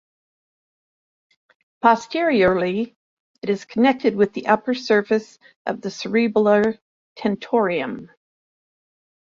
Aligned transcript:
Posteriorly, 1.83 2.97
it 3.43 3.49
is 3.51 3.65
connected 3.65 4.15
with 4.15 4.33
the 4.33 4.47
upper 4.47 4.73
surface 4.73 5.37
of 5.67 5.81
the 5.81 5.89
cerebellar 5.89 6.79
tentorium. 7.15 8.09